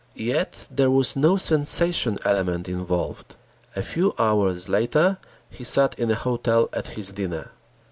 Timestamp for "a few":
3.75-4.15